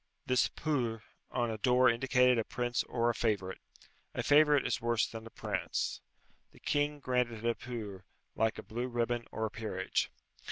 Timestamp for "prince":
2.43-2.81, 5.29-6.01